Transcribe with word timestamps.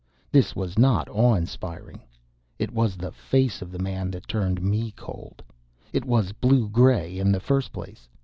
This 0.31 0.55
was 0.55 0.79
not 0.79 1.07
awe 1.11 1.35
inspiring. 1.35 2.01
It 2.57 2.71
was 2.71 2.97
the 2.97 3.11
face 3.11 3.61
of 3.61 3.71
the 3.71 3.77
man 3.77 4.09
that 4.09 4.27
turned 4.27 4.59
me 4.59 4.89
cold. 4.95 5.43
It 5.93 6.05
was 6.05 6.31
blue 6.31 6.67
gray 6.69 7.19
in 7.19 7.31
the 7.31 7.39
first 7.39 7.71
place. 7.71 8.09